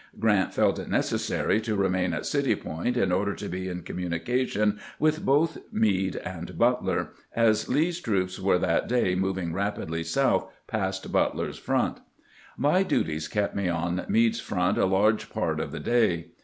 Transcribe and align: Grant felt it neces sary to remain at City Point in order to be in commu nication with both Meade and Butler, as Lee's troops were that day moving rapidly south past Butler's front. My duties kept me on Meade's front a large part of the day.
Grant 0.19 0.51
felt 0.51 0.79
it 0.79 0.89
neces 0.89 1.19
sary 1.19 1.61
to 1.61 1.75
remain 1.75 2.11
at 2.11 2.25
City 2.25 2.55
Point 2.55 2.97
in 2.97 3.11
order 3.11 3.35
to 3.35 3.47
be 3.47 3.69
in 3.69 3.83
commu 3.83 4.09
nication 4.09 4.79
with 4.97 5.23
both 5.23 5.59
Meade 5.71 6.15
and 6.15 6.57
Butler, 6.57 7.09
as 7.35 7.69
Lee's 7.69 7.99
troops 7.99 8.39
were 8.39 8.57
that 8.57 8.87
day 8.87 9.13
moving 9.13 9.53
rapidly 9.53 10.03
south 10.03 10.51
past 10.65 11.11
Butler's 11.11 11.59
front. 11.59 11.99
My 12.57 12.81
duties 12.81 13.27
kept 13.27 13.55
me 13.55 13.69
on 13.69 14.03
Meade's 14.09 14.39
front 14.39 14.79
a 14.79 14.87
large 14.87 15.29
part 15.29 15.59
of 15.59 15.71
the 15.71 15.79
day. 15.79 16.31